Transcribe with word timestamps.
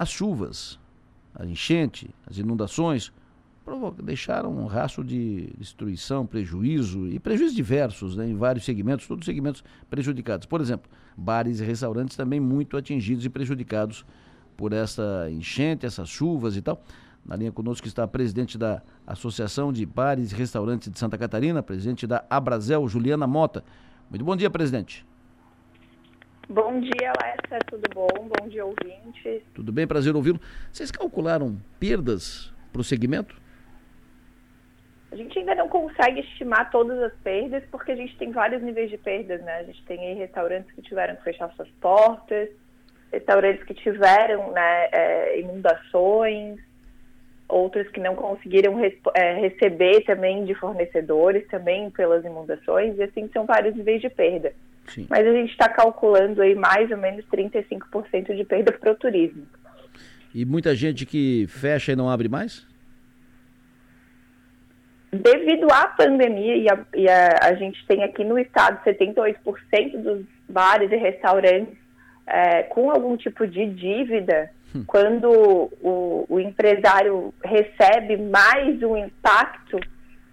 as 0.00 0.08
chuvas, 0.08 0.78
a 1.34 1.44
enchente, 1.44 2.08
as 2.26 2.38
inundações, 2.38 3.12
deixaram 4.02 4.50
um 4.50 4.64
rastro 4.64 5.04
de 5.04 5.52
destruição, 5.58 6.24
prejuízo 6.24 7.06
e 7.06 7.18
prejuízos 7.18 7.54
diversos 7.54 8.16
né, 8.16 8.26
em 8.26 8.34
vários 8.34 8.64
segmentos, 8.64 9.06
todos 9.06 9.20
os 9.20 9.26
segmentos 9.26 9.62
prejudicados. 9.90 10.46
Por 10.46 10.58
exemplo, 10.62 10.90
bares 11.14 11.60
e 11.60 11.64
restaurantes 11.64 12.16
também 12.16 12.40
muito 12.40 12.78
atingidos 12.78 13.26
e 13.26 13.28
prejudicados 13.28 14.06
por 14.56 14.72
essa 14.72 15.28
enchente, 15.30 15.84
essas 15.84 16.08
chuvas 16.08 16.56
e 16.56 16.62
tal. 16.62 16.82
Na 17.22 17.36
linha 17.36 17.52
conosco 17.52 17.86
está 17.86 18.02
a 18.04 18.08
presidente 18.08 18.56
da 18.56 18.80
Associação 19.06 19.70
de 19.70 19.84
Bares 19.84 20.32
e 20.32 20.34
Restaurantes 20.34 20.90
de 20.90 20.98
Santa 20.98 21.18
Catarina, 21.18 21.62
presidente 21.62 22.06
da 22.06 22.24
Abrazel, 22.30 22.88
Juliana 22.88 23.26
Mota. 23.26 23.62
Muito 24.08 24.24
bom 24.24 24.34
dia, 24.34 24.48
presidente. 24.48 25.09
Bom 26.50 26.80
dia, 26.80 27.12
Lessa, 27.22 27.64
tudo 27.68 27.88
bom? 27.94 28.08
Bom 28.08 28.48
dia, 28.48 28.66
ouvintes. 28.66 29.40
Tudo 29.54 29.70
bem, 29.70 29.86
prazer 29.86 30.16
ouvi-lo. 30.16 30.40
Vocês 30.72 30.90
calcularam 30.90 31.56
perdas 31.78 32.52
para 32.72 32.80
o 32.80 32.82
segmento? 32.84 33.40
A 35.12 35.14
gente 35.14 35.38
ainda 35.38 35.54
não 35.54 35.68
consegue 35.68 36.18
estimar 36.18 36.68
todas 36.72 36.98
as 37.04 37.12
perdas, 37.22 37.62
porque 37.70 37.92
a 37.92 37.94
gente 37.94 38.16
tem 38.16 38.32
vários 38.32 38.60
níveis 38.62 38.90
de 38.90 38.98
perdas, 38.98 39.40
né? 39.42 39.58
A 39.58 39.62
gente 39.62 39.80
tem 39.84 40.00
aí 40.00 40.14
restaurantes 40.14 40.72
que 40.72 40.82
tiveram 40.82 41.14
que 41.14 41.22
fechar 41.22 41.52
suas 41.52 41.68
portas, 41.80 42.48
restaurantes 43.12 43.62
que 43.62 43.74
tiveram 43.74 44.50
né, 44.50 44.88
é, 44.90 45.38
inundações, 45.38 46.58
outros 47.48 47.88
que 47.90 48.00
não 48.00 48.16
conseguiram 48.16 48.74
é, 49.14 49.34
receber 49.34 50.00
também 50.00 50.44
de 50.44 50.54
fornecedores, 50.54 51.46
também 51.46 51.92
pelas 51.92 52.24
inundações, 52.24 52.98
e 52.98 53.04
assim 53.04 53.30
são 53.32 53.46
vários 53.46 53.76
níveis 53.76 54.00
de 54.00 54.10
perda. 54.10 54.52
Sim. 54.88 55.06
Mas 55.08 55.26
a 55.26 55.32
gente 55.32 55.50
está 55.50 55.68
calculando 55.68 56.42
aí 56.42 56.54
mais 56.54 56.90
ou 56.90 56.96
menos 56.96 57.24
35% 57.26 58.34
de 58.34 58.44
perda 58.44 58.72
para 58.72 58.92
o 58.92 58.96
turismo. 58.96 59.46
E 60.34 60.44
muita 60.44 60.74
gente 60.74 61.06
que 61.06 61.46
fecha 61.48 61.92
e 61.92 61.96
não 61.96 62.08
abre 62.08 62.28
mais? 62.28 62.66
Devido 65.12 65.66
à 65.72 65.88
pandemia, 65.88 66.56
e, 66.56 66.68
a, 66.68 66.86
e 66.94 67.08
a, 67.08 67.38
a 67.42 67.54
gente 67.54 67.84
tem 67.86 68.04
aqui 68.04 68.22
no 68.22 68.38
estado 68.38 68.80
78% 68.84 70.02
dos 70.02 70.24
bares 70.48 70.90
e 70.92 70.96
restaurantes 70.96 71.76
é, 72.30 72.62
com 72.64 72.90
algum 72.90 73.16
tipo 73.16 73.44
de 73.44 73.66
dívida, 73.66 74.50
hum. 74.74 74.84
quando 74.86 75.28
o, 75.82 76.26
o, 76.28 76.38
empresário 76.38 77.34
recebe 77.44 78.16
mais 78.16 78.80
um 78.84 78.96
impacto, 78.96 79.80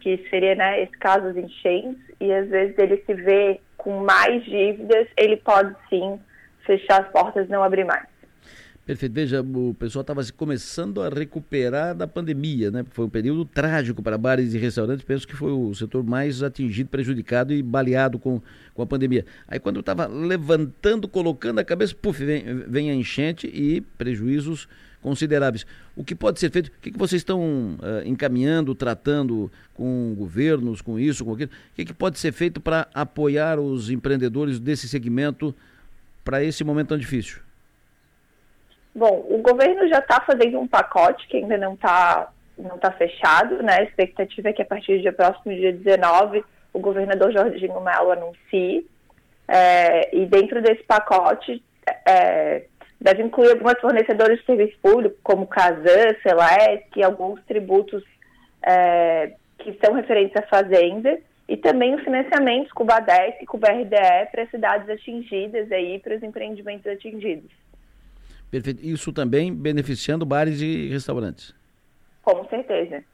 que 0.00 0.26
seria 0.28 0.56
né, 0.56 0.82
esse 0.82 0.98
caso 0.98 1.32
de 1.32 1.40
enchentes, 1.40 2.02
e 2.20 2.32
às 2.32 2.48
vezes 2.48 2.76
ele 2.76 3.02
se 3.06 3.14
vê 3.14 3.60
com 3.84 4.02
mais 4.02 4.42
dívidas, 4.44 5.06
ele 5.16 5.36
pode 5.36 5.76
sim 5.90 6.18
fechar 6.64 7.02
as 7.02 7.12
portas 7.12 7.46
e 7.46 7.50
não 7.50 7.62
abrir 7.62 7.84
mais. 7.84 8.06
Perfeito. 8.86 9.12
Veja, 9.12 9.40
o 9.40 9.74
pessoal 9.78 10.02
estava 10.02 10.20
começando 10.36 11.02
a 11.02 11.08
recuperar 11.08 11.94
da 11.94 12.06
pandemia, 12.06 12.70
né? 12.70 12.84
Foi 12.90 13.06
um 13.06 13.08
período 13.08 13.44
trágico 13.44 14.02
para 14.02 14.18
bares 14.18 14.52
e 14.52 14.58
restaurantes. 14.58 15.04
Penso 15.04 15.26
que 15.26 15.34
foi 15.34 15.52
o 15.52 15.74
setor 15.74 16.02
mais 16.04 16.42
atingido, 16.42 16.90
prejudicado 16.90 17.54
e 17.54 17.62
baleado 17.62 18.18
com, 18.18 18.42
com 18.74 18.82
a 18.82 18.86
pandemia. 18.86 19.24
Aí 19.48 19.58
quando 19.58 19.80
estava 19.80 20.06
levantando, 20.06 21.08
colocando 21.08 21.60
a 21.60 21.64
cabeça, 21.64 21.94
puf, 21.94 22.22
vem, 22.22 22.44
vem 22.66 22.90
a 22.90 22.94
enchente 22.94 23.46
e 23.46 23.80
prejuízos 23.80 24.68
consideráveis. 25.04 25.66
O 25.94 26.02
que 26.02 26.14
pode 26.14 26.40
ser 26.40 26.50
feito? 26.50 26.68
O 26.68 26.80
que, 26.80 26.90
que 26.90 26.98
vocês 26.98 27.20
estão 27.20 27.38
uh, 27.40 28.06
encaminhando, 28.06 28.74
tratando 28.74 29.52
com 29.74 30.14
governos, 30.16 30.80
com 30.80 30.98
isso, 30.98 31.24
com 31.24 31.34
aquilo? 31.34 31.50
O 31.50 31.74
que, 31.76 31.84
que 31.84 31.92
pode 31.92 32.18
ser 32.18 32.32
feito 32.32 32.58
para 32.58 32.88
apoiar 32.94 33.60
os 33.60 33.90
empreendedores 33.90 34.58
desse 34.58 34.88
segmento 34.88 35.54
para 36.24 36.42
esse 36.42 36.64
momento 36.64 36.88
tão 36.88 36.98
difícil? 36.98 37.40
Bom, 38.94 39.26
o 39.28 39.38
governo 39.42 39.86
já 39.88 39.98
está 39.98 40.22
fazendo 40.22 40.58
um 40.58 40.66
pacote 40.66 41.28
que 41.28 41.36
ainda 41.36 41.58
não 41.58 41.74
está 41.74 42.30
não 42.56 42.78
tá 42.78 42.92
fechado, 42.92 43.62
né? 43.62 43.80
A 43.80 43.82
expectativa 43.82 44.48
é 44.48 44.52
que 44.52 44.62
a 44.62 44.64
partir 44.64 45.02
do 45.02 45.12
próximo, 45.12 45.52
dia 45.54 45.72
19, 45.72 46.44
o 46.72 46.78
governador 46.78 47.32
Jorginho 47.32 47.80
Melo 47.80 48.12
anuncie. 48.12 48.86
É, 49.46 50.16
e 50.16 50.24
dentro 50.24 50.62
desse 50.62 50.82
pacote 50.84 51.62
é, 52.06 52.62
deve 53.04 53.22
incluir 53.22 53.50
algumas 53.50 53.78
fornecedores 53.78 54.40
de 54.40 54.46
serviço 54.46 54.78
público, 54.82 55.14
como 55.22 55.46
Casan, 55.46 56.16
Celesc, 56.22 57.02
alguns 57.02 57.38
tributos 57.44 58.02
é, 58.66 59.34
que 59.58 59.78
são 59.84 59.92
referentes 59.92 60.34
à 60.34 60.42
fazenda, 60.46 61.18
e 61.46 61.54
também 61.58 61.94
os 61.94 62.02
financiamentos 62.02 62.72
com 62.72 62.82
o 62.82 62.86
BADES 62.86 63.42
e 63.42 63.44
com 63.44 63.58
o 63.58 63.60
BRDE 63.60 64.30
para 64.32 64.44
as 64.44 64.50
cidades 64.50 64.88
atingidas 64.88 65.70
aí, 65.70 65.98
para 65.98 66.16
os 66.16 66.22
empreendimentos 66.22 66.86
atingidos. 66.86 67.50
Perfeito. 68.50 68.82
Isso 68.82 69.12
também 69.12 69.54
beneficiando 69.54 70.24
bares 70.24 70.62
e 70.62 70.88
restaurantes. 70.88 71.54
Com 72.22 72.48
certeza. 72.48 73.04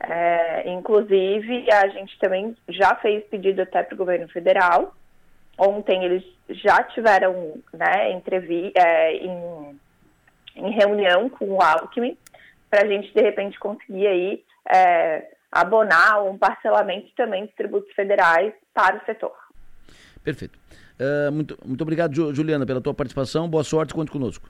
É, 0.00 0.68
inclusive, 0.68 1.70
a 1.70 1.86
gente 1.88 2.18
também 2.18 2.56
já 2.68 2.96
fez 2.96 3.22
pedido 3.26 3.62
até 3.62 3.84
para 3.84 3.94
o 3.94 3.98
governo 3.98 4.26
federal. 4.28 4.96
Ontem 5.58 6.04
eles 6.04 6.24
já 6.48 6.82
tiveram 6.82 7.54
né, 7.72 8.12
entrevi 8.12 8.72
é, 8.74 9.16
em, 9.16 9.80
em, 10.56 10.70
reunião 10.70 11.28
com 11.28 11.46
o 11.46 11.62
Alckmin 11.62 12.16
para 12.70 12.82
a 12.82 12.86
gente, 12.86 13.12
de 13.14 13.22
repente, 13.22 13.58
conseguir 13.58 14.06
aí 14.06 14.44
é, 14.72 15.26
abonar 15.50 16.22
um 16.24 16.36
parcelamento 16.36 17.08
também 17.16 17.46
de 17.46 17.52
tributos 17.52 17.92
federais 17.94 18.52
para 18.74 18.96
o 18.96 19.04
setor. 19.06 19.34
Perfeito. 20.22 20.58
Uh, 20.98 21.30
muito, 21.30 21.58
muito 21.64 21.80
obrigado, 21.82 22.34
Juliana, 22.34 22.66
pela 22.66 22.80
tua 22.80 22.92
participação. 22.92 23.48
Boa 23.48 23.64
sorte, 23.64 23.94
conte 23.94 24.10
conosco. 24.10 24.48